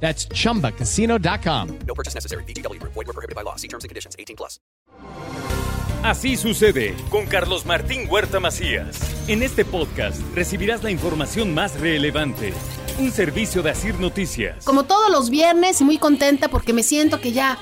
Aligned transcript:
That's 0.00 0.28
chumbacasino.com. 0.28 1.78
No 1.86 1.94
purchase 1.94 2.14
necessary. 2.14 2.44
BGW. 2.44 2.80
Void 2.82 2.94
were 2.94 3.12
prohibited 3.12 3.34
by 3.34 3.42
law. 3.42 3.56
See 3.56 3.68
terms 3.68 3.82
and 3.82 3.88
conditions. 3.88 4.14
18 4.18 4.36
plus. 4.36 4.60
Así 6.02 6.36
sucede 6.36 6.94
con 7.10 7.26
Carlos 7.26 7.66
Martín 7.66 8.06
Huerta 8.08 8.38
Macías. 8.38 9.00
En 9.28 9.42
este 9.42 9.64
podcast 9.64 10.20
recibirás 10.36 10.84
la 10.84 10.92
información 10.92 11.52
más 11.52 11.80
relevante. 11.80 12.52
Un 12.98 13.10
servicio 13.10 13.62
de 13.62 13.70
Asir 13.70 13.98
Noticias. 13.98 14.64
Como 14.64 14.84
todos 14.84 15.10
los 15.10 15.30
viernes, 15.30 15.82
muy 15.82 15.98
contenta 15.98 16.48
porque 16.48 16.72
me 16.72 16.84
siento 16.84 17.20
que 17.20 17.32
ya 17.32 17.58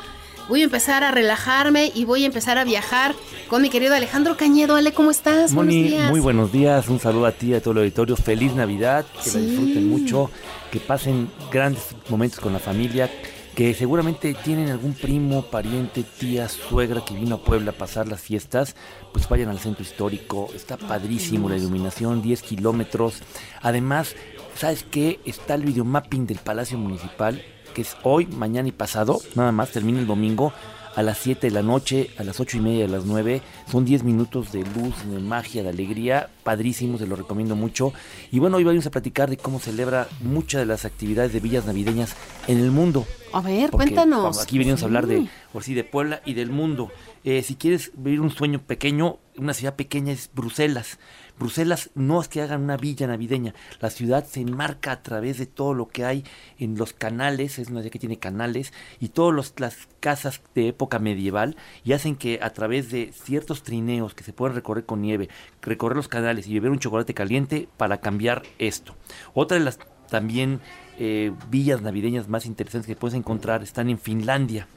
voy 0.48 0.60
a 0.60 0.64
empezar 0.64 1.04
a 1.04 1.10
relajarme 1.10 1.90
y 1.94 2.04
voy 2.04 2.24
a 2.24 2.26
empezar 2.26 2.58
a 2.58 2.64
viajar 2.64 3.14
con 3.48 3.62
mi 3.62 3.70
querido 3.70 3.94
Alejandro 3.94 4.36
Cañedo. 4.36 4.76
Ale, 4.76 4.92
¿cómo 4.92 5.10
estás? 5.10 5.52
Moni, 5.52 5.74
Buenos 5.82 5.90
días. 5.90 6.10
muy 6.10 6.20
buenos 6.20 6.52
días, 6.52 6.88
un 6.88 7.00
saludo 7.00 7.26
a 7.26 7.32
ti 7.32 7.48
y 7.48 7.54
a 7.54 7.60
todo 7.62 7.72
el 7.72 7.78
auditorio, 7.78 8.16
feliz 8.16 8.54
Navidad, 8.54 9.04
que 9.22 9.30
Sí. 9.30 9.38
la 9.38 9.44
disfruten 9.46 9.88
mucho, 9.88 10.30
que 10.70 10.80
pasen 10.80 11.30
grandes 11.50 11.82
momentos 12.08 12.40
con 12.40 12.52
la 12.52 12.58
familia, 12.58 13.10
que 13.54 13.72
seguramente 13.72 14.34
tienen 14.34 14.68
algún 14.70 14.94
primo, 14.94 15.42
pariente, 15.42 16.02
tía, 16.02 16.48
suegra 16.48 17.04
que 17.04 17.14
vino 17.14 17.36
a 17.36 17.44
Puebla 17.44 17.70
a 17.70 17.74
pasar 17.74 18.08
las 18.08 18.20
fiestas, 18.20 18.74
pues 19.12 19.28
vayan 19.28 19.48
al 19.48 19.60
centro 19.60 19.82
histórico, 19.84 20.48
está 20.54 20.76
padrísimo 20.76 21.48
la 21.48 21.56
iluminación, 21.56 22.20
10 22.20 22.42
kilómetros, 22.42 23.22
además, 23.62 24.16
¿sabes 24.56 24.84
qué? 24.90 25.20
Está 25.24 25.54
el 25.54 25.62
videomapping 25.62 26.26
del 26.26 26.38
Palacio 26.38 26.76
Municipal, 26.78 27.42
que 27.74 27.82
es 27.82 27.96
hoy, 28.02 28.26
mañana 28.26 28.68
y 28.68 28.72
pasado, 28.72 29.20
nada 29.34 29.52
más, 29.52 29.70
termina 29.70 29.98
el 29.98 30.06
domingo, 30.06 30.52
a 30.96 31.02
las 31.02 31.18
7 31.18 31.48
de 31.48 31.52
la 31.52 31.62
noche, 31.62 32.10
a 32.18 32.24
las 32.24 32.40
8 32.40 32.56
y 32.56 32.60
media, 32.60 32.84
a 32.86 32.88
las 32.88 33.04
9. 33.04 33.42
Son 33.70 33.84
10 33.84 34.04
minutos 34.04 34.52
de 34.52 34.60
luz, 34.60 34.94
de 35.04 35.18
magia, 35.18 35.62
de 35.62 35.70
alegría. 35.70 36.30
Padrísimo, 36.44 36.98
se 36.98 37.06
lo 37.06 37.16
recomiendo 37.16 37.56
mucho. 37.56 37.92
Y 38.30 38.38
bueno, 38.38 38.58
hoy 38.58 38.64
vamos 38.64 38.86
a 38.86 38.90
platicar 38.90 39.30
de 39.30 39.36
cómo 39.36 39.58
celebra 39.58 40.08
muchas 40.20 40.60
de 40.60 40.66
las 40.66 40.84
actividades 40.84 41.32
de 41.32 41.40
villas 41.40 41.66
navideñas 41.66 42.14
en 42.46 42.58
el 42.58 42.70
mundo. 42.70 43.06
A 43.32 43.40
ver, 43.40 43.70
Porque, 43.70 43.86
cuéntanos. 43.86 44.40
Aquí 44.40 44.58
venimos 44.58 44.82
a 44.82 44.86
hablar 44.86 45.08
de, 45.08 45.26
por 45.52 45.64
sí, 45.64 45.74
de 45.74 45.82
Puebla 45.82 46.22
y 46.24 46.34
del 46.34 46.50
mundo. 46.50 46.92
Eh, 47.24 47.42
si 47.42 47.56
quieres 47.56 47.90
vivir 47.96 48.20
un 48.20 48.30
sueño 48.30 48.60
pequeño, 48.60 49.18
una 49.36 49.54
ciudad 49.54 49.74
pequeña 49.74 50.12
es 50.12 50.30
Bruselas. 50.32 50.98
Bruselas 51.38 51.90
no 51.94 52.20
es 52.20 52.28
que 52.28 52.42
hagan 52.42 52.62
una 52.62 52.76
villa 52.76 53.08
navideña. 53.08 53.54
La 53.80 53.90
ciudad 53.90 54.24
se 54.24 54.40
enmarca 54.40 54.92
a 54.92 55.02
través 55.02 55.38
de 55.38 55.46
todo 55.46 55.74
lo 55.74 55.88
que 55.88 56.04
hay 56.04 56.24
en 56.58 56.76
los 56.76 56.92
canales, 56.92 57.58
es 57.58 57.68
una 57.68 57.80
ciudad 57.80 57.92
que 57.92 57.98
tiene 57.98 58.18
canales, 58.18 58.72
y 59.00 59.08
todas 59.08 59.52
las 59.58 59.88
casas 59.98 60.40
de 60.54 60.68
época 60.68 61.00
medieval, 61.00 61.56
y 61.82 61.92
hacen 61.92 62.14
que 62.14 62.38
a 62.40 62.50
través 62.50 62.90
de 62.90 63.12
ciertos 63.12 63.64
trineos 63.64 64.14
que 64.14 64.22
se 64.22 64.32
pueden 64.32 64.54
recorrer 64.54 64.86
con 64.86 65.02
nieve, 65.02 65.28
recorrer 65.60 65.96
los 65.96 66.08
canales 66.08 66.33
y 66.46 66.54
beber 66.54 66.70
un 66.70 66.78
chocolate 66.78 67.14
caliente 67.14 67.68
para 67.76 67.98
cambiar 67.98 68.42
esto. 68.58 68.96
Otra 69.34 69.58
de 69.58 69.64
las 69.64 69.78
también 70.10 70.60
eh, 70.98 71.32
villas 71.50 71.82
navideñas 71.82 72.28
más 72.28 72.46
interesantes 72.46 72.86
que 72.86 72.96
puedes 72.96 73.16
encontrar 73.16 73.62
están 73.62 73.88
en 73.90 73.98
Finlandia, 73.98 74.68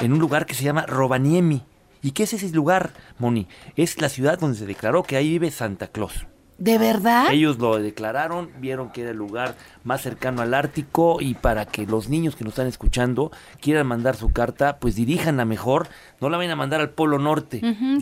en 0.00 0.12
un 0.12 0.18
lugar 0.18 0.46
que 0.46 0.54
se 0.54 0.64
llama 0.64 0.86
Rovaniemi. 0.86 1.62
¿Y 2.02 2.12
qué 2.12 2.22
es 2.22 2.32
ese 2.32 2.48
lugar, 2.50 2.92
Moni? 3.18 3.48
Es 3.74 4.00
la 4.00 4.08
ciudad 4.08 4.38
donde 4.38 4.58
se 4.58 4.66
declaró 4.66 5.02
que 5.02 5.16
ahí 5.16 5.30
vive 5.30 5.50
Santa 5.50 5.88
Claus. 5.88 6.26
¿De 6.58 6.78
verdad? 6.78 7.26
Ellos 7.32 7.58
lo 7.58 7.78
declararon, 7.78 8.50
vieron 8.60 8.90
que 8.90 9.02
era 9.02 9.10
el 9.10 9.16
lugar 9.18 9.54
más 9.84 10.00
cercano 10.00 10.40
al 10.40 10.54
Ártico 10.54 11.18
y 11.20 11.34
para 11.34 11.66
que 11.66 11.86
los 11.86 12.08
niños 12.08 12.34
que 12.34 12.44
nos 12.44 12.52
están 12.54 12.66
escuchando 12.66 13.30
quieran 13.60 13.86
mandar 13.86 14.16
su 14.16 14.32
carta, 14.32 14.78
pues 14.78 14.94
diríjanla 14.96 15.44
mejor, 15.44 15.88
no 16.20 16.30
la 16.30 16.38
vayan 16.38 16.52
a 16.52 16.56
mandar 16.56 16.80
al 16.80 16.90
Polo 16.90 17.18
Norte. 17.18 17.60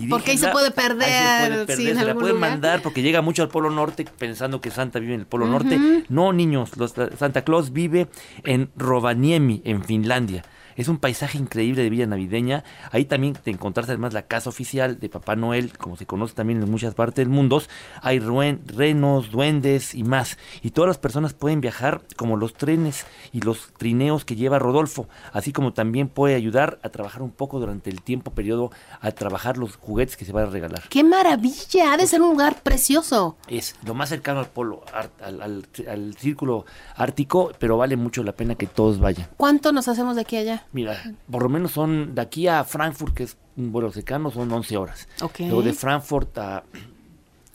Porque 0.09 0.31
ahí 0.33 0.39
se 0.39 0.49
puede 0.49 0.67
ahí 0.67 0.73
se 0.73 0.77
perder, 0.81 1.65
puede 1.65 1.77
sí, 1.77 1.83
perder, 1.85 1.89
en 1.89 1.99
se 1.99 2.05
la 2.07 2.15
pueden 2.15 2.37
lugar. 2.37 2.51
mandar 2.51 2.81
porque 2.83 3.03
llega 3.03 3.23
mucho 3.23 3.43
al 3.43 3.49
Polo 3.49 3.71
Norte 3.71 4.05
pensando 4.19 4.61
que 4.61 4.71
Santa 4.71 5.01
vive 5.01 5.15
en 5.15 5.21
el 5.21 5.27
Polo 5.27 5.47
Norte. 5.49 6.05
No, 6.09 6.33
niños, 6.33 6.77
los- 6.77 6.95
Santa 7.19 7.43
Claus 7.43 7.73
vive 7.73 8.07
en 8.45 8.71
Rovaniemi, 8.77 9.63
en 9.65 9.83
Finlandia. 9.83 10.45
Es 10.77 10.89
un 10.89 10.99
paisaje 10.99 11.39
increíble 11.39 11.83
de 11.83 11.91
villa 11.91 12.07
navideña. 12.07 12.65
Ahí 12.91 13.05
también 13.05 13.35
te 13.35 13.51
encontrarás 13.51 13.89
además 13.91 14.13
la 14.13 14.23
casa 14.23 14.49
oficial 14.51 14.99
de 14.99 15.09
Papá 15.09 15.37
Noel, 15.37 15.77
como 15.79 15.97
se 15.97 16.07
conoce 16.07 16.35
también 16.35 16.63
en 16.63 16.71
muchas 16.71 16.95
partes 16.95 17.17
del 17.17 17.29
mundo. 17.29 17.63
Hay 18.03 18.19
ruen- 18.21 18.61
renos, 18.67 19.31
duendes 19.31 19.95
y 19.95 20.03
más. 20.03 20.37
Y 20.63 20.71
todas 20.71 20.89
las 20.89 20.99
personas 20.99 21.33
pueden 21.35 21.61
viajar 21.61 22.03
como 22.17 22.37
los 22.37 22.55
trenes 22.55 23.07
y 23.33 23.41
los 23.41 23.73
trineos 23.79 24.25
que 24.25 24.35
lleva 24.37 24.59
Rodolfo. 24.59 25.09
Así 25.33 25.53
como 25.53 25.73
también 25.73 26.09
puede 26.09 26.35
ayudar 26.35 26.79
a 26.83 26.89
trabajar 26.89 27.23
un 27.23 27.31
poco 27.31 27.61
durante 27.61 27.91
el 27.91 28.03
tiempo 28.03 28.33
periodo 28.33 28.71
a 29.01 29.13
trabajar 29.13 29.57
los 29.59 29.77
juguetes 29.77 30.17
que 30.17 30.25
se 30.25 30.33
van 30.33 30.47
a 30.49 30.51
regalar. 30.51 30.83
¡Qué 30.89 31.05
maravilla! 31.05 31.93
Ha 31.93 31.97
de 31.97 32.07
ser 32.07 32.21
un 32.23 32.31
lugar 32.31 32.63
precioso. 32.63 33.37
Es 33.49 33.77
lo 33.85 33.95
más 33.95 34.09
cercano 34.09 34.41
al 34.41 34.47
polo, 34.47 34.83
al- 35.23 35.65
al 35.89 36.15
círculo 36.17 36.65
ártico, 36.97 37.53
pero 37.59 37.77
vale 37.77 37.97
mucho 37.97 38.23
la 38.25 38.33
pena 38.33 38.55
que 38.55 38.67
todos 38.67 38.99
vayan. 39.01 39.29
¿Cuánto 39.37 39.73
nos 39.73 39.89
hacemos 39.89 40.17
de 40.17 40.23
aquí 40.23 40.37
a 40.37 40.41
allá? 40.41 40.64
Mira, 40.73 41.15
por 41.31 41.43
lo 41.43 41.49
menos 41.49 41.73
son 41.73 42.15
de 42.15 42.23
aquí 42.23 42.49
a 42.49 42.65
Frankfurt, 42.65 43.15
que 43.15 43.23
es 43.25 43.37
un 43.57 43.73
vuelo 43.73 43.93
cercano, 43.93 44.31
son 44.31 44.51
11 44.51 44.77
horas. 44.77 45.09
Ok. 45.23 45.41
Luego 45.41 45.63
de 45.63 45.73
Frankfurt 45.73 46.37
a 46.39 46.65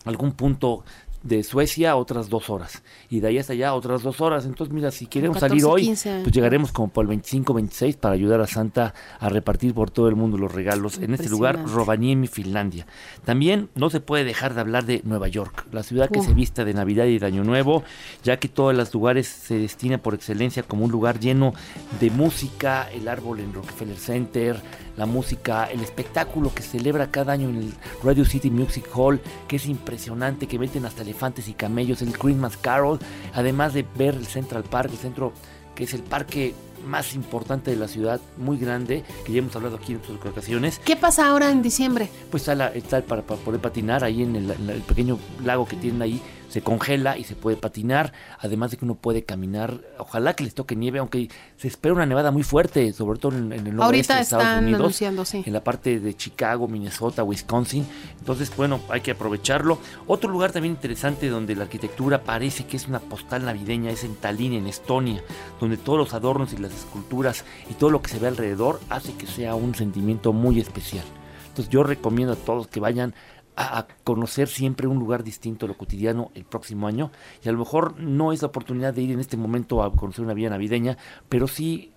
algún 0.05 0.31
punto 0.33 0.83
de 1.23 1.43
Suecia, 1.43 1.95
otras 1.95 2.29
dos 2.29 2.49
horas. 2.49 2.83
Y 3.09 3.19
de 3.19 3.27
ahí 3.27 3.37
hasta 3.37 3.53
allá, 3.53 3.73
otras 3.73 4.03
dos 4.03 4.21
horas. 4.21 4.45
Entonces, 4.45 4.73
mira, 4.73 4.91
si 4.91 5.05
queremos 5.05 5.35
14, 5.35 5.49
salir 5.49 5.65
hoy, 5.65 5.81
15. 5.83 6.19
pues 6.23 6.33
llegaremos 6.33 6.71
como 6.71 6.89
por 6.89 7.03
el 7.03 7.09
25, 7.09 7.53
26 7.53 7.97
para 7.97 8.15
ayudar 8.15 8.41
a 8.41 8.47
Santa 8.47 8.93
a 9.19 9.29
repartir 9.29 9.73
por 9.73 9.91
todo 9.91 10.07
el 10.07 10.15
mundo 10.15 10.37
los 10.37 10.53
regalos 10.53 10.97
en 10.97 11.13
este 11.13 11.29
lugar. 11.29 11.63
Rovaniemi, 11.65 12.27
Finlandia. 12.27 12.85
También 13.25 13.69
no 13.75 13.89
se 13.89 13.99
puede 13.99 14.23
dejar 14.23 14.53
de 14.53 14.61
hablar 14.61 14.85
de 14.85 15.01
Nueva 15.03 15.27
York, 15.27 15.65
la 15.71 15.83
ciudad 15.83 16.09
que 16.09 16.21
se 16.21 16.33
vista 16.33 16.65
de 16.65 16.73
Navidad 16.73 17.05
y 17.05 17.19
de 17.19 17.25
Año 17.25 17.43
Nuevo, 17.43 17.83
ya 18.23 18.37
que 18.37 18.47
todos 18.47 18.75
los 18.75 18.93
lugares 18.93 19.27
se 19.27 19.57
destina 19.57 19.97
por 19.97 20.13
excelencia 20.13 20.63
como 20.63 20.85
un 20.85 20.91
lugar 20.91 21.19
lleno 21.19 21.53
de 21.99 22.09
música, 22.11 22.89
el 22.91 23.07
árbol 23.07 23.39
en 23.39 23.53
Rockefeller 23.53 23.97
Center, 23.97 24.61
la 24.99 25.05
música, 25.05 25.65
el 25.65 25.81
espectáculo 25.81 26.53
que 26.53 26.61
se 26.61 26.79
celebra 26.79 27.09
cada 27.09 27.31
año 27.31 27.49
en 27.49 27.55
el 27.55 27.73
Radio 28.03 28.25
City 28.25 28.51
Music 28.51 28.85
Hall, 28.93 29.21
que 29.47 29.55
es 29.55 29.65
impresionante, 29.65 30.45
que 30.45 30.59
meten 30.59 30.85
hasta 30.85 31.03
elefantes 31.09 31.47
y 31.47 31.53
camellos, 31.53 32.01
el 32.03 32.17
Christmas 32.17 32.55
Carol, 32.55 32.99
además 33.33 33.73
de 33.73 33.83
ver 33.97 34.13
el 34.13 34.27
Central 34.27 34.63
Park, 34.63 34.91
el 34.91 34.97
centro 34.97 35.33
que 35.73 35.85
es 35.85 35.93
el 35.93 36.03
parque 36.03 36.53
más 36.85 37.13
importante 37.15 37.71
de 37.71 37.77
la 37.77 37.87
ciudad, 37.87 38.19
muy 38.37 38.57
grande, 38.57 39.03
que 39.25 39.31
ya 39.33 39.39
hemos 39.39 39.55
hablado 39.55 39.77
aquí 39.77 39.93
en 39.93 39.99
otras 39.99 40.17
ocasiones, 40.31 40.79
¿Qué 40.83 40.95
pasa 40.95 41.27
ahora 41.27 41.51
en 41.51 41.61
diciembre? 41.61 42.09
pues 42.31 42.43
está, 42.43 42.55
la- 42.55 42.69
está 42.73 43.01
para, 43.01 43.21
para 43.21 43.39
poder 43.41 43.59
patinar 43.61 44.03
ahí 44.03 44.23
en 44.23 44.35
el, 44.35 44.51
en 44.51 44.69
el 44.69 44.81
pequeño 44.81 45.17
lago 45.43 45.65
que 45.67 45.75
tienen 45.75 46.01
ahí, 46.01 46.21
se 46.49 46.61
congela 46.61 47.15
y 47.15 47.23
se 47.25 47.35
puede 47.35 47.57
patinar, 47.57 48.11
además 48.39 48.71
de 48.71 48.77
que 48.77 48.85
uno 48.85 48.95
puede 48.95 49.23
caminar, 49.23 49.81
ojalá 49.99 50.33
que 50.35 50.43
les 50.43 50.55
toque 50.55 50.75
nieve, 50.75 50.97
aunque 50.97 51.29
se 51.57 51.67
espera 51.67 51.93
una 51.93 52.07
nevada 52.07 52.31
muy 52.31 52.41
fuerte, 52.41 52.91
sobre 52.91 53.19
todo 53.19 53.37
en, 53.37 53.53
en 53.53 53.67
el 53.67 53.75
noroeste 53.75 54.15
de 54.15 54.21
Estados 54.21 54.45
están 54.45 54.63
Unidos, 54.63 54.79
anunciando, 54.79 55.25
sí. 55.25 55.43
en 55.45 55.53
la 55.53 55.63
parte 55.63 55.99
de 55.99 56.15
Chicago, 56.15 56.67
Minnesota, 56.67 57.23
Wisconsin, 57.23 57.85
entonces 58.17 58.51
bueno, 58.57 58.79
hay 58.89 59.01
que 59.01 59.11
aprovecharlo. 59.11 59.77
Otro 60.07 60.31
lugar 60.31 60.51
también 60.51 60.73
interesante 60.73 61.29
donde 61.29 61.55
la 61.55 61.65
arquitectura 61.65 62.23
parece 62.23 62.65
que 62.65 62.77
es 62.77 62.87
una 62.87 62.99
postal 62.99 63.45
navideña 63.45 63.91
es 63.91 64.03
en 64.03 64.15
Tallinn, 64.15 64.53
en 64.53 64.65
Estonia, 64.65 65.21
donde 65.59 65.77
todos 65.77 65.99
los 65.99 66.13
adornos 66.15 66.51
y 66.53 66.57
las 66.57 66.68
esculturas 66.73 67.45
y 67.69 67.73
todo 67.73 67.89
lo 67.89 68.01
que 68.01 68.09
se 68.09 68.19
ve 68.19 68.27
alrededor 68.27 68.79
hace 68.89 69.13
que 69.13 69.27
sea 69.27 69.55
un 69.55 69.75
sentimiento 69.75 70.33
muy 70.33 70.59
especial. 70.59 71.05
Entonces 71.47 71.69
yo 71.69 71.83
recomiendo 71.83 72.33
a 72.33 72.37
todos 72.37 72.67
que 72.67 72.79
vayan 72.79 73.13
a, 73.59 73.87
conocer 74.03 74.47
siempre 74.47 74.87
un 74.87 74.99
lugar 74.99 75.23
distinto 75.23 75.65
a 75.65 75.69
lo 75.69 75.77
cotidiano 75.77 76.31
el 76.33 76.45
próximo 76.45 76.87
año. 76.87 77.11
Y 77.43 77.49
a 77.49 77.51
lo 77.51 77.59
mejor 77.59 77.99
no 77.99 78.31
es 78.31 78.41
la 78.41 78.47
oportunidad 78.47 78.93
de 78.93 79.01
ir 79.01 79.11
en 79.11 79.19
este 79.19 79.35
momento 79.35 79.83
a 79.83 79.91
conocer 79.91 80.23
una 80.23 80.33
villa 80.33 80.49
navideña, 80.49 80.97
pero 81.27 81.47
sí 81.47 81.91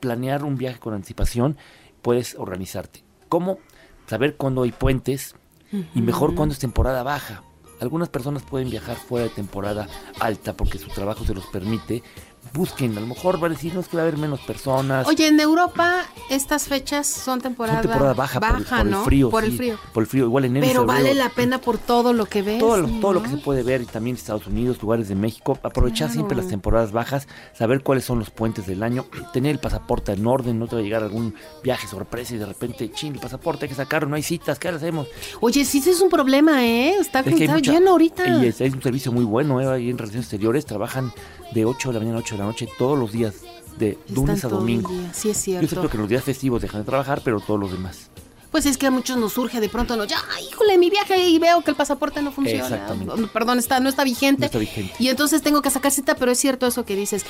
planear 0.00 0.44
un 0.44 0.56
viaje 0.56 0.78
con 0.78 0.94
anticipación, 0.94 1.56
puedes 2.02 2.36
organizarte. 2.38 3.02
¿Cómo? 3.28 3.58
Saber 4.06 4.36
cuándo 4.36 4.62
hay 4.62 4.70
puentes 4.72 5.34
y 5.72 6.00
mejor 6.00 6.34
cuándo 6.34 6.52
es 6.52 6.60
temporada 6.60 7.02
baja. 7.02 7.42
Algunas 7.80 8.08
personas 8.08 8.42
pueden 8.42 8.70
viajar 8.70 8.96
fuera 8.96 9.24
de 9.24 9.30
temporada 9.30 9.88
alta 10.18 10.56
porque 10.56 10.78
su 10.78 10.88
trabajo 10.88 11.24
se 11.24 11.34
los 11.34 11.46
permite, 11.46 12.02
busquen, 12.54 12.96
a 12.96 13.00
lo 13.00 13.06
mejor 13.06 13.42
va 13.42 13.46
a 13.46 13.50
decir, 13.50 13.74
no 13.74 13.80
es 13.80 13.88
que 13.88 13.96
va 13.96 14.02
a 14.04 14.06
haber 14.06 14.18
menos 14.18 14.40
personas. 14.40 15.06
Oye, 15.06 15.28
en 15.28 15.38
Europa 15.38 16.04
estas 16.30 16.64
fechas 16.66 17.06
son 17.06 17.40
temporada, 17.40 17.82
Son 17.82 17.90
temporada 17.90 18.14
baja, 18.14 18.40
por, 18.40 18.56
el- 18.58 18.64
por 18.64 18.78
el 18.80 18.90
¿no? 18.90 19.04
frío. 19.04 19.30
Por 19.30 19.44
el 19.44 19.50
sí, 19.52 19.56
frío. 19.58 19.78
Por 19.92 20.02
el 20.02 20.06
frío, 20.08 20.24
igual 20.24 20.44
enero 20.46 20.66
Pero 20.66 20.80
febrero. 20.80 21.04
vale 21.04 21.14
la 21.14 21.28
pena 21.28 21.58
por 21.60 21.78
todo 21.78 22.12
lo 22.12 22.24
que 22.26 22.42
ves. 22.42 22.58
todo, 22.58 22.78
lo- 22.78 22.88
todo 23.00 23.12
lo 23.12 23.22
que 23.22 23.28
se 23.28 23.36
puede 23.36 23.62
ver 23.62 23.82
y 23.82 23.86
también 23.86 24.16
Estados 24.16 24.46
Unidos, 24.46 24.80
lugares 24.80 25.08
de 25.08 25.14
México, 25.14 25.58
aprovechar 25.62 26.08
Claro. 26.08 26.12
siempre 26.14 26.36
las 26.36 26.48
temporadas 26.48 26.90
bajas, 26.92 27.28
saber 27.56 27.82
cuáles 27.82 28.04
son 28.04 28.18
los 28.18 28.30
puentes 28.30 28.66
del 28.66 28.82
año, 28.82 29.04
tener 29.32 29.52
el 29.52 29.58
pasaporte 29.58 30.12
en 30.12 30.26
orden, 30.26 30.58
no 30.58 30.66
te 30.66 30.76
va 30.76 30.80
a 30.80 30.84
llegar 30.84 31.02
algún 31.02 31.34
viaje 31.62 31.86
sorpresa 31.86 32.34
y 32.34 32.38
de 32.38 32.46
repente, 32.46 32.90
ching, 32.90 33.12
el 33.14 33.20
pasaporte 33.20 33.66
hay 33.66 33.68
que 33.68 33.74
sacarlo, 33.74 34.08
no 34.08 34.16
hay 34.16 34.22
citas, 34.22 34.58
¿qué 34.58 34.68
hacemos? 34.68 35.06
Oye, 35.40 35.64
sí, 35.64 35.80
sí 35.80 35.90
es 35.90 36.00
un 36.00 36.08
problema, 36.08 36.64
¿eh? 36.64 36.96
Está, 36.98 37.20
Es 37.20 37.26
que 37.26 37.34
hay 37.34 37.42
está 37.42 37.54
mucha- 37.54 37.72
lleno 37.72 37.90
ahorita. 37.92 38.26
Y 38.42 38.46
es, 38.46 38.60
es 38.60 38.72
un 38.72 38.82
servicio 38.82 39.12
muy 39.12 39.24
bueno, 39.24 39.60
¿eh? 39.60 39.66
ahí 39.66 39.90
en 39.90 39.98
Relaciones 39.98 40.24
Exteriores 40.26 40.64
trabajan 40.66 41.12
de 41.52 41.64
8 41.64 41.88
de 41.88 41.94
la 41.94 42.00
mañana 42.00 42.18
a 42.18 42.20
8 42.20 42.27
de 42.34 42.38
la 42.42 42.46
noche 42.46 42.68
todos 42.78 42.98
los 42.98 43.12
días, 43.12 43.34
de 43.78 43.90
Están 43.90 44.14
lunes 44.14 44.44
a 44.44 44.48
domingo. 44.48 44.90
día, 44.90 45.12
Sí, 45.14 45.30
es 45.30 45.44
Yo 45.44 45.60
siento 45.68 45.88
que 45.88 45.98
los 45.98 46.08
días 46.08 46.24
festivos 46.24 46.62
dejan 46.62 46.80
de 46.82 46.86
trabajar, 46.86 47.20
pero 47.24 47.40
todos 47.40 47.60
los 47.60 47.70
demás. 47.72 48.10
Pues 48.50 48.66
es 48.66 48.78
que 48.78 48.86
a 48.86 48.90
muchos 48.90 49.16
nos 49.16 49.34
surge 49.34 49.60
de 49.60 49.68
pronto, 49.68 49.96
no, 49.96 50.04
ya, 50.04 50.18
híjole, 50.48 50.78
mi 50.78 50.90
viaje 50.90 51.28
y 51.28 51.38
veo 51.38 51.60
que 51.62 51.70
el 51.70 51.76
pasaporte 51.76 52.22
no 52.22 52.32
funciona. 52.32 52.64
Exactamente. 52.64 53.28
Perdón, 53.32 53.58
está, 53.58 53.80
no 53.80 53.88
está 53.88 54.04
vigente. 54.04 54.40
No 54.40 54.46
está 54.46 54.58
vigente. 54.58 54.94
Y 54.98 55.08
entonces 55.08 55.42
tengo 55.42 55.62
que 55.62 55.70
sacar 55.70 55.92
cita, 55.92 56.14
pero 56.14 56.32
es 56.32 56.38
cierto 56.38 56.66
eso 56.66 56.84
que 56.84 56.96
dices. 56.96 57.24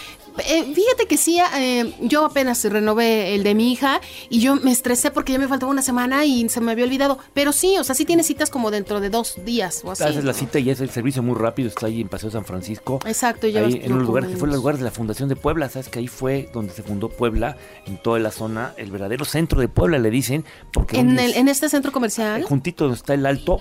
Eh, 0.46 0.72
fíjate 0.74 1.06
que 1.08 1.16
sí, 1.16 1.40
eh, 1.56 1.94
yo 2.00 2.24
apenas 2.24 2.64
renové 2.64 3.34
el 3.34 3.42
de 3.42 3.54
mi 3.54 3.72
hija 3.72 4.00
y 4.30 4.40
yo 4.40 4.56
me 4.56 4.70
estresé 4.70 5.10
porque 5.10 5.32
ya 5.32 5.38
me 5.38 5.48
faltaba 5.48 5.70
una 5.72 5.82
semana 5.82 6.24
y 6.24 6.48
se 6.48 6.60
me 6.60 6.72
había 6.72 6.84
olvidado. 6.84 7.18
Pero 7.34 7.52
sí, 7.52 7.76
o 7.78 7.84
sea, 7.84 7.94
sí 7.94 8.04
tienes 8.04 8.26
citas 8.26 8.50
como 8.50 8.70
dentro 8.70 9.00
de 9.00 9.10
dos 9.10 9.36
días 9.44 9.82
o 9.84 9.90
así. 9.90 10.04
Haces 10.04 10.24
la 10.24 10.32
cita 10.32 10.58
y 10.58 10.70
es 10.70 10.80
el 10.80 10.90
servicio 10.90 11.22
muy 11.22 11.34
rápido, 11.36 11.68
está 11.68 11.86
ahí 11.86 12.00
en 12.00 12.08
Paseo 12.08 12.30
San 12.30 12.44
Francisco. 12.44 13.00
Exacto, 13.06 13.46
y 13.46 13.52
llevas 13.52 13.74
ahí 13.74 13.80
en 13.82 13.92
un 13.92 14.04
lugar 14.04 14.26
que 14.26 14.36
fue 14.36 14.48
el 14.48 14.54
lugar 14.54 14.78
de 14.78 14.84
la 14.84 14.90
fundación 14.90 15.28
de 15.28 15.36
Puebla, 15.36 15.68
sabes 15.68 15.88
que 15.88 15.98
ahí 15.98 16.08
fue 16.08 16.48
donde 16.52 16.72
se 16.72 16.82
fundó 16.82 17.08
Puebla, 17.08 17.56
en 17.86 18.00
toda 18.02 18.18
la 18.18 18.30
zona, 18.30 18.74
el 18.76 18.90
verdadero 18.90 19.24
centro 19.24 19.60
de 19.60 19.68
Puebla 19.68 19.98
le 19.98 20.10
dicen, 20.10 20.44
porque 20.72 20.98
En, 20.98 21.07
donde 21.08 21.24
el, 21.24 21.30
es- 21.32 21.36
en 21.36 21.48
este 21.48 21.68
centro 21.68 21.92
comercial. 21.92 22.42
juntito 22.44 22.84
donde 22.84 22.96
está 22.98 23.14
el 23.14 23.26
alto, 23.26 23.60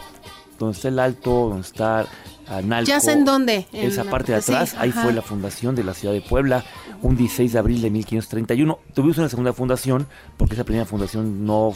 donde 0.59 0.75
está 0.75 0.87
el 0.87 0.99
alto, 0.99 1.49
donde 1.49 1.61
está 1.67 2.05
Analco, 2.49 2.87
Ya 2.87 3.01
sé 3.01 3.11
en 3.11 3.25
dónde, 3.25 3.67
en 3.73 3.87
esa 3.89 4.05
parte 4.05 4.31
de 4.31 4.37
atrás, 4.37 4.69
sí, 4.69 4.75
ahí 4.79 4.93
fue 4.93 5.11
la 5.11 5.21
fundación 5.21 5.75
de 5.75 5.83
la 5.83 5.93
ciudad 5.93 6.13
de 6.13 6.21
Puebla, 6.21 6.63
un 7.01 7.17
16 7.17 7.51
de 7.51 7.59
abril 7.59 7.81
de 7.81 7.89
1531. 7.89 8.79
Tuvimos 8.93 9.17
una 9.17 9.27
segunda 9.27 9.51
fundación, 9.51 10.07
porque 10.37 10.53
esa 10.53 10.63
primera 10.63 10.85
fundación 10.85 11.45
no 11.45 11.73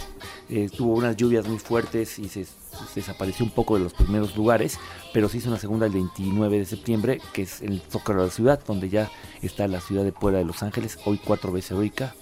eh, 0.50 0.70
tuvo 0.76 0.94
unas 0.94 1.18
lluvias 1.18 1.46
muy 1.46 1.60
fuertes 1.60 2.18
y 2.20 2.30
se, 2.30 2.46
se 2.46 2.52
desapareció 2.96 3.44
un 3.44 3.52
poco 3.52 3.78
de 3.78 3.84
los 3.84 3.94
primeros 3.94 4.34
lugares, 4.38 4.80
pero 5.14 5.28
se 5.28 5.40
hizo 5.40 5.50
una 5.50 5.60
segunda 5.60 5.88
el 5.88 5.92
29 5.92 6.60
de 6.60 6.66
septiembre, 6.66 7.22
que 7.34 7.42
es 7.42 7.62
el 7.62 7.82
Zócalo 7.92 8.22
de 8.22 8.28
la 8.30 8.34
ciudad, 8.34 8.62
donde 8.66 8.88
ya 8.88 9.12
está 9.42 9.68
la 9.68 9.82
ciudad 9.82 10.06
de 10.06 10.14
Puebla 10.14 10.40
de 10.40 10.46
Los 10.46 10.64
Ángeles, 10.64 10.98
hoy 11.04 11.20
cuatro 11.22 11.52
veces 11.52 11.72
heroica. 11.72 12.16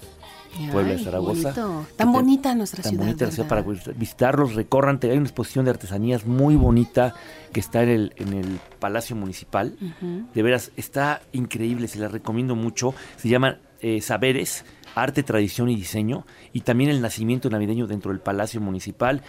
Puebla 0.72 0.92
de 0.92 0.98
Zaragoza. 0.98 1.52
bonito. 1.52 1.86
Tan 1.96 2.12
bonita 2.12 2.54
nuestra 2.54 2.82
tan 2.82 2.90
ciudad. 2.90 3.04
bonita 3.04 3.24
la 3.26 3.30
ciudad 3.30 3.48
para 3.48 3.62
visitarlos, 3.96 4.54
recorran. 4.54 4.98
Hay 5.02 5.10
una 5.10 5.22
exposición 5.22 5.64
de 5.64 5.72
artesanías 5.72 6.26
muy 6.26 6.56
bonita 6.56 7.14
que 7.52 7.60
está 7.60 7.82
en 7.82 7.88
el, 7.88 8.12
en 8.16 8.32
el 8.32 8.60
Palacio 8.78 9.16
Municipal. 9.16 9.76
De 10.34 10.42
veras, 10.42 10.72
está 10.76 11.22
increíble, 11.32 11.88
se 11.88 11.98
la 11.98 12.08
recomiendo 12.08 12.56
mucho. 12.56 12.94
Se 13.16 13.28
llama 13.28 13.58
eh, 13.80 14.00
Saberes, 14.00 14.64
Arte, 14.94 15.22
Tradición 15.22 15.68
y 15.70 15.76
Diseño. 15.76 16.26
Y 16.52 16.60
también 16.60 16.90
el 16.90 17.00
nacimiento 17.00 17.48
navideño 17.50 17.86
dentro 17.86 18.10
del 18.10 18.20
Palacio 18.20 18.60
Municipal. 18.60 19.22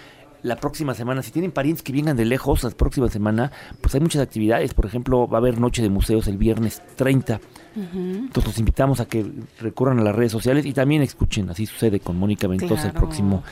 La 0.43 0.55
próxima 0.55 0.93
semana, 0.93 1.21
si 1.21 1.31
tienen 1.31 1.51
parientes 1.51 1.83
que 1.83 1.93
vengan 1.93 2.17
de 2.17 2.25
lejos, 2.25 2.63
la 2.63 2.71
próxima 2.71 3.09
semana, 3.09 3.51
pues 3.79 3.93
hay 3.93 4.01
muchas 4.01 4.21
actividades. 4.21 4.73
Por 4.73 4.85
ejemplo, 4.85 5.27
va 5.27 5.37
a 5.37 5.41
haber 5.41 5.59
Noche 5.59 5.81
de 5.81 5.89
Museos 5.89 6.27
el 6.27 6.37
viernes 6.37 6.81
30. 6.95 7.39
Entonces 7.75 8.45
los 8.45 8.57
invitamos 8.57 8.99
a 8.99 9.05
que 9.05 9.25
recurran 9.59 9.99
a 9.99 10.03
las 10.03 10.15
redes 10.15 10.31
sociales 10.31 10.65
y 10.65 10.73
también 10.73 11.01
escuchen, 11.03 11.49
así 11.49 11.65
sucede 11.65 11.99
con 11.99 12.17
Mónica 12.17 12.47
Ventosa 12.47 12.87
el 12.87 12.93
próximo 12.93 13.43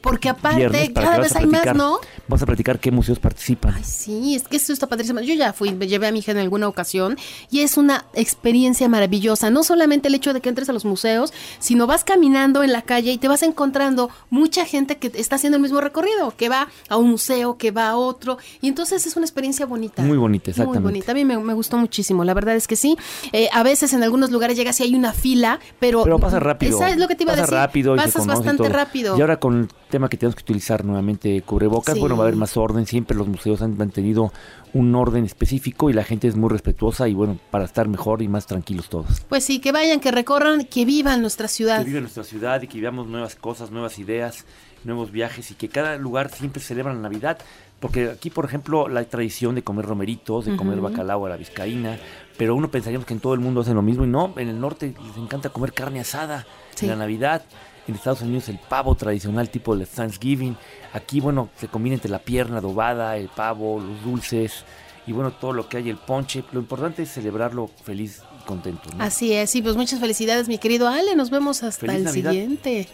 Porque 0.00 0.28
aparte, 0.28 0.92
cada 0.92 1.18
vez 1.18 1.34
hay 1.34 1.46
más, 1.46 1.74
¿no? 1.74 1.98
Vamos 2.28 2.42
a 2.42 2.46
platicar 2.46 2.78
qué 2.78 2.90
museos 2.90 3.18
participan. 3.18 3.74
Ay, 3.76 3.84
sí, 3.84 4.34
es 4.34 4.44
que 4.44 4.56
esto 4.56 4.72
está 4.72 4.86
padrísimo. 4.86 5.20
Yo 5.20 5.34
ya 5.34 5.52
fui, 5.52 5.72
me 5.74 5.86
llevé 5.88 6.06
a 6.06 6.12
mi 6.12 6.20
hija 6.20 6.32
en 6.32 6.38
alguna 6.38 6.68
ocasión 6.68 7.16
y 7.50 7.60
es 7.60 7.76
una 7.76 8.04
experiencia 8.14 8.88
maravillosa. 8.88 9.50
No 9.50 9.64
solamente 9.64 10.08
el 10.08 10.14
hecho 10.14 10.32
de 10.32 10.40
que 10.40 10.48
entres 10.48 10.68
a 10.68 10.72
los 10.72 10.84
museos, 10.84 11.32
sino 11.58 11.86
vas 11.86 12.04
caminando 12.04 12.62
en 12.62 12.72
la 12.72 12.82
calle 12.82 13.12
y 13.12 13.18
te 13.18 13.28
vas 13.28 13.42
encontrando 13.42 14.10
mucha 14.30 14.64
gente 14.64 14.96
que 14.98 15.10
está 15.14 15.36
haciendo 15.36 15.56
el 15.56 15.62
mismo 15.62 15.80
recorrido, 15.80 16.34
que 16.36 16.48
va 16.48 16.68
a 16.88 16.96
un 16.96 17.10
museo, 17.10 17.56
que 17.56 17.70
va 17.70 17.88
a 17.88 17.96
otro. 17.96 18.38
Y 18.60 18.68
entonces 18.68 19.06
es 19.06 19.16
una 19.16 19.26
experiencia 19.26 19.66
bonita. 19.66 20.02
Muy 20.02 20.16
bonita, 20.18 20.50
exactamente. 20.50 20.80
Muy 20.80 20.92
bonita. 20.92 21.12
A 21.12 21.14
mí 21.14 21.24
me, 21.24 21.38
me 21.38 21.54
gustó 21.54 21.76
muchísimo. 21.76 22.24
La 22.24 22.34
verdad 22.34 22.54
es 22.54 22.66
que 22.68 22.76
sí. 22.76 22.96
Eh, 23.32 23.48
a 23.52 23.62
veces 23.62 23.92
en 23.92 24.02
algunos 24.02 24.30
lugares 24.30 24.56
llegas 24.56 24.78
y 24.80 24.84
hay 24.84 24.94
una 24.94 25.12
fila, 25.12 25.58
pero. 25.80 26.04
Pero 26.04 26.18
pasa 26.18 26.38
rápido. 26.38 26.76
Esa 26.76 26.90
es 26.90 26.98
lo 26.98 27.08
que 27.08 27.14
te 27.16 27.24
iba 27.24 27.32
pasa 27.32 27.42
a 27.42 27.46
decir. 27.46 27.56
rápido 27.58 27.96
y 27.96 27.98
se 27.98 28.04
Pasas 28.04 28.26
bastante 28.26 28.62
todo. 28.64 28.72
rápido. 28.72 29.16
Y 29.18 29.20
ahora 29.20 29.40
con 29.40 29.68
tema 29.88 30.08
que 30.08 30.16
tenemos 30.16 30.34
que 30.36 30.42
utilizar 30.42 30.84
nuevamente 30.84 31.40
cubrebocas, 31.42 31.94
Sí. 31.94 32.00
bueno, 32.00 32.16
va 32.16 32.24
a 32.24 32.26
haber 32.26 32.36
más 32.36 32.56
orden. 32.56 32.86
Siempre 32.86 33.16
los 33.16 33.26
museos 33.28 33.62
han 33.62 33.76
mantenido 33.76 34.32
un 34.74 34.94
orden 34.94 35.24
específico 35.24 35.90
y 35.90 35.92
la 35.92 36.04
gente 36.04 36.28
es 36.28 36.36
muy 36.36 36.50
respetuosa 36.50 37.08
y 37.08 37.14
bueno, 37.14 37.38
para 37.50 37.64
estar 37.64 37.88
mejor 37.88 38.22
y 38.22 38.28
más 38.28 38.46
tranquilos 38.46 38.88
todos. 38.88 39.20
Pues 39.28 39.44
sí, 39.44 39.58
que 39.60 39.72
vayan, 39.72 40.00
que 40.00 40.10
recorran, 40.10 40.64
que 40.66 40.84
vivan 40.84 41.20
nuestra 41.22 41.48
ciudad. 41.48 41.78
Que 41.80 41.84
vive 41.86 42.00
nuestra 42.00 42.24
ciudad 42.24 42.60
y 42.62 42.66
que 42.68 42.78
vivamos 42.78 43.06
nuevas 43.08 43.34
cosas, 43.34 43.70
nuevas 43.70 43.98
ideas, 43.98 44.44
nuevos 44.84 45.10
viajes 45.10 45.50
y 45.50 45.54
que 45.54 45.68
cada 45.68 45.96
lugar 45.96 46.30
siempre 46.30 46.62
celebra 46.62 46.92
la 46.94 47.00
Navidad. 47.00 47.38
Porque 47.80 48.10
aquí, 48.10 48.28
por 48.30 48.44
ejemplo, 48.44 48.88
la 48.88 49.04
tradición 49.04 49.54
de 49.54 49.62
comer 49.62 49.86
romeritos, 49.86 50.46
de 50.46 50.56
comer 50.56 50.80
bacalao 50.80 51.26
a 51.26 51.28
la 51.28 51.36
vizcaína, 51.36 51.96
pero 52.36 52.56
uno 52.56 52.70
pensaríamos 52.72 53.06
que 53.06 53.14
en 53.14 53.20
todo 53.20 53.34
el 53.34 53.40
mundo 53.40 53.60
hacen 53.60 53.76
lo 53.76 53.82
mismo 53.82 54.04
y 54.04 54.08
no, 54.08 54.34
en 54.36 54.48
el 54.48 54.60
norte 54.60 54.94
les 55.06 55.16
encanta 55.16 55.50
comer 55.50 55.72
carne 55.72 56.00
asada 56.00 56.44
Sí. 56.74 56.86
en 56.86 56.90
la 56.90 56.96
Navidad. 56.96 57.42
En 57.88 57.94
Estados 57.94 58.20
Unidos 58.22 58.48
el 58.50 58.58
pavo 58.58 58.94
tradicional 58.94 59.48
tipo 59.50 59.74
de 59.76 59.86
Thanksgiving. 59.86 60.56
Aquí, 60.92 61.20
bueno, 61.20 61.48
se 61.58 61.68
combina 61.68 61.94
entre 61.94 62.10
la 62.10 62.18
pierna 62.18 62.58
adobada, 62.58 63.16
el 63.16 63.28
pavo, 63.28 63.80
los 63.80 64.02
dulces 64.04 64.64
y 65.06 65.12
bueno, 65.12 65.32
todo 65.32 65.54
lo 65.54 65.70
que 65.70 65.78
hay, 65.78 65.88
el 65.88 65.96
ponche. 65.96 66.44
Lo 66.52 66.60
importante 66.60 67.02
es 67.04 67.10
celebrarlo 67.10 67.70
feliz 67.82 68.20
y 68.42 68.44
contento. 68.46 68.90
¿no? 68.94 69.02
Así 69.02 69.32
es, 69.32 69.48
sí, 69.48 69.62
pues 69.62 69.74
muchas 69.74 70.00
felicidades, 70.00 70.48
mi 70.48 70.58
querido 70.58 70.86
Ale. 70.86 71.16
Nos 71.16 71.30
vemos 71.30 71.62
hasta 71.62 71.86
Feliz 71.86 71.96
el 71.96 72.04
Navidad. 72.04 72.30
siguiente. 72.32 72.88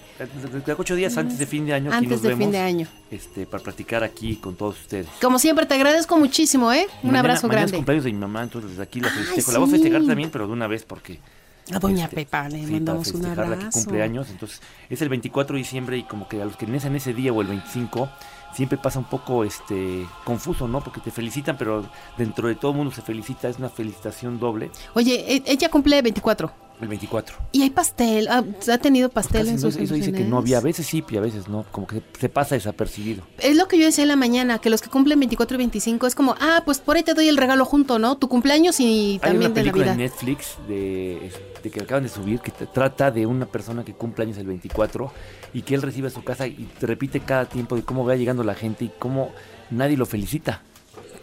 De 0.65 0.73
ocho 0.79 0.95
días 0.95 1.17
antes 1.17 1.39
de 1.41 1.47
fin 1.47 1.67
de 1.67 1.75
año. 1.75 1.91
Antes 1.93 2.23
de 2.23 2.37
fin 2.37 2.53
de 2.53 2.59
año. 2.59 2.87
Este, 3.11 3.47
para 3.47 3.65
platicar 3.65 4.05
aquí 4.05 4.37
con 4.37 4.55
todos 4.55 4.79
ustedes. 4.81 5.09
Como 5.21 5.41
siempre, 5.41 5.67
te 5.67 5.75
agradezco 5.75 6.17
muchísimo, 6.17 6.73
¿eh? 6.73 6.87
Un 7.03 7.09
Mañana- 7.11 7.19
abrazo 7.19 7.49
mañana 7.49 7.65
es 7.65 7.71
grande. 7.73 7.79
cumpleaños 7.79 8.05
de 8.05 8.13
mi 8.13 8.19
mamá, 8.19 8.43
entonces 8.45 8.71
desde 8.71 8.83
aquí 8.85 9.01
la 9.01 9.09
festejo. 9.09 9.51
La 9.51 9.59
voy 9.59 9.69
a 9.69 9.73
festejar 9.73 10.05
también, 10.07 10.31
pero 10.31 10.47
de 10.47 10.53
una 10.53 10.69
vez 10.69 10.85
porque... 10.85 11.19
A 11.73 11.79
doña 11.79 12.05
este, 12.05 12.17
Pepa 12.17 12.49
le 12.49 12.65
sí, 12.67 12.73
mandamos 12.73 13.09
un 13.13 13.23
que 13.23 13.27
abrazo. 13.31 13.71
cumple 13.73 14.03
años, 14.03 14.29
entonces 14.31 14.61
es 14.91 15.01
el 15.01 15.09
24 15.09 15.55
de 15.55 15.59
diciembre 15.59 15.97
y 15.97 16.03
como 16.05 16.29
que 16.29 16.43
a 16.43 16.45
los 16.45 16.57
que 16.57 16.67
nacen 16.67 16.95
ese 16.97 17.15
día 17.15 17.33
o 17.33 17.41
el 17.41 17.49
25 17.49 18.09
siempre 18.55 18.79
pasa 18.79 18.99
un 18.99 19.07
poco 19.07 19.45
este 19.45 20.07
confuso, 20.25 20.69
¿no? 20.69 20.81
Porque 20.83 21.01
te 21.01 21.11
felicitan, 21.11 21.57
pero 21.57 21.85
dentro 22.19 22.49
de 22.49 22.55
todo 22.55 22.73
el 22.73 22.77
mundo 22.77 22.93
se 22.93 23.03
felicita, 23.03 23.49
es 23.49 23.59
una 23.59 23.69
felicitación 23.69 24.39
doble 24.39 24.71
Oye, 24.95 25.25
e- 25.37 25.43
ella 25.47 25.69
cumple 25.71 26.01
24. 26.03 26.64
El 26.81 26.89
24. 26.89 27.37
Y 27.53 27.63
hay 27.63 27.71
pastel. 27.71 28.29
ah, 28.29 28.45
¿Ha 28.73 28.79
tenido 28.79 29.09
pastel 29.09 29.49
en 29.49 29.55
no- 29.55 29.61
sus 29.61 29.77
eso 29.77 29.95
dice 29.95 30.13
que 30.13 30.25
no 30.25 30.39
había, 30.39 30.59
a 30.59 30.61
veces 30.61 30.87
sí 30.87 31.05
y 31.09 31.17
a 31.17 31.21
veces 31.21 31.49
no, 31.49 31.65
como 31.71 31.87
que 31.87 32.03
se 32.19 32.29
pasa 32.29 32.55
desapercibido. 32.57 33.23
Es 33.39 33.57
lo 33.57 33.69
que 33.69 33.79
yo 33.79 33.87
decía 33.87 34.03
en 34.03 34.09
la 34.09 34.17
mañana, 34.17 34.59
que 34.59 34.71
los 34.71 34.83
que 34.83 34.91
cumplen 34.91 35.19
24 35.21 35.55
y 35.55 35.59
25 35.59 36.07
es 36.07 36.15
como, 36.15 36.35
ah, 36.41 36.63
pues 36.65 36.79
por 36.81 36.97
ahí 36.97 37.03
te 37.03 37.15
doy 37.15 37.29
el 37.29 37.37
regalo 37.37 37.65
junto, 37.65 37.99
¿no? 37.99 38.17
Tu 38.17 38.29
cumpleaños 38.29 38.81
y 38.81 39.13
Hay 39.15 39.19
también 39.21 39.39
una 39.39 39.49
de 39.49 39.55
película 39.55 39.87
Navidad. 39.87 40.05
en 40.05 40.11
Netflix 40.11 40.57
de, 40.69 41.31
de 41.63 41.71
que 41.71 41.81
acaban 41.81 42.03
de 42.03 42.09
subir 42.11 42.41
que 42.41 42.51
te- 42.51 42.67
trata 42.67 43.11
de 43.11 43.25
una 43.27 43.47
persona 43.47 43.85
que 43.85 43.95
cumple 43.95 44.25
años 44.25 44.37
el 44.39 44.47
24 44.47 45.13
y 45.55 45.63
que 45.63 45.75
él 45.75 45.83
recibe 45.83 46.09
a 46.09 46.11
su 46.11 46.25
casa 46.25 46.47
y 46.47 46.69
te 46.79 46.87
repite 46.87 47.21
cada 47.21 47.47
tiempo 47.47 47.77
de 47.77 47.83
cómo 47.83 48.05
va 48.05 48.17
llegando 48.17 48.43
la 48.45 48.55
gente 48.55 48.85
y 48.87 48.91
cómo 48.99 49.31
nadie 49.71 49.97
lo 49.97 50.07
felicita. 50.07 50.63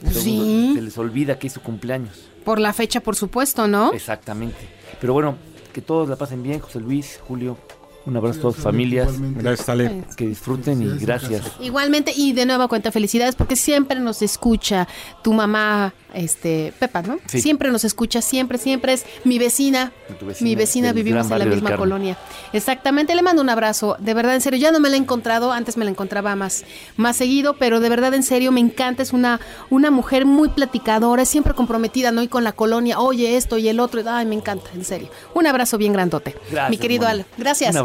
Sí. 0.10 0.72
Se 0.76 0.82
les 0.82 0.98
olvida 0.98 1.38
que 1.38 1.48
es 1.48 1.54
su 1.54 1.62
cumpleaños. 1.62 2.30
Por 2.44 2.60
la 2.60 2.74
fecha, 2.74 3.02
por 3.02 3.16
supuesto, 3.16 3.68
¿no? 3.68 3.94
Exactamente. 3.94 4.58
Pero 5.00 5.14
bueno, 5.14 5.36
que 5.74 5.82
todos 5.82 6.10
la 6.10 6.16
pasen 6.16 6.44
bien, 6.44 6.60
José 6.60 6.80
Luis, 6.80 7.20
Julio. 7.28 7.58
Un 8.06 8.18
abrazo 8.18 8.40
a 8.40 8.42
todas 8.42 8.58
familias. 8.58 9.10
Gracias, 9.20 9.70
Ale. 9.70 10.04
Que 10.16 10.28
disfruten 10.28 10.82
y 10.82 10.98
gracias. 10.98 11.44
Igualmente, 11.60 12.12
y 12.16 12.34
de 12.34 12.46
nueva 12.46 12.68
cuenta, 12.68 12.92
felicidades, 12.92 13.36
porque 13.36 13.56
siempre 13.56 14.00
nos 14.00 14.22
escucha 14.22 14.88
tu 15.22 15.34
mamá, 15.34 15.94
este, 16.14 16.74
Pepa, 16.80 17.04
¿no? 17.04 17.20
Sí. 17.28 17.42
Siempre 17.42 17.72
nos 17.72 17.84
escucha, 17.84 18.22
siempre, 18.22 18.58
siempre 18.58 18.94
es 18.94 19.06
mi 19.24 19.38
vecina. 19.38 19.92
Tu 20.20 20.26
vecina 20.26 20.50
mi 20.50 20.56
vecina, 20.56 20.94
vivimos 20.94 21.30
en 21.30 21.40
la 21.40 21.46
misma 21.46 21.78
colonia. 21.78 22.18
Exactamente, 22.54 23.14
le 23.14 23.22
mando 23.22 23.42
un 23.42 23.50
abrazo. 23.50 23.96
De 24.00 24.14
verdad, 24.14 24.34
en 24.34 24.42
serio, 24.42 24.60
ya 24.60 24.72
no 24.72 24.80
me 24.80 24.90
la 24.90 24.96
he 24.96 25.00
encontrado, 25.00 25.52
antes 25.52 25.78
me 25.78 25.86
la 25.86 25.92
encontraba 25.92 26.36
más, 26.36 26.66
más 26.98 27.16
seguido, 27.16 27.56
pero 27.58 27.80
de 27.80 27.90
verdad, 27.90 28.14
en 28.14 28.24
serio, 28.24 28.52
me 28.52 28.60
encanta. 28.60 29.04
Es 29.04 29.14
una, 29.14 29.40
una 29.70 29.92
mujer 29.92 30.26
muy 30.26 30.50
platicadora, 30.50 31.26
siempre 31.26 31.54
comprometida, 31.54 32.12
¿no? 32.12 32.24
Y 32.24 32.28
con 32.28 32.44
la 32.44 32.52
colonia, 32.52 33.00
oye 33.00 33.38
esto 33.38 33.58
y 33.58 33.70
el 33.70 33.80
otro. 33.80 34.02
y, 34.02 34.04
Ay, 34.08 34.26
me 34.26 34.36
encanta, 34.36 34.70
en 34.74 34.84
serio. 34.84 35.10
Un 35.36 35.46
abrazo 35.46 35.78
bien 35.78 35.94
grandote. 35.94 36.36
Gracias, 36.50 36.70
mi 36.72 36.78
querido 36.78 37.08
Moni. 37.08 37.22
Al, 37.22 37.26
gracias. 37.38 37.72
Un 37.72 37.78